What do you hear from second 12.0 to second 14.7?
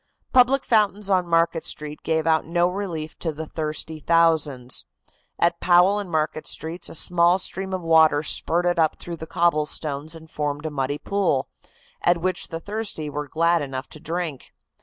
at which the thirsty were glad enough to drink.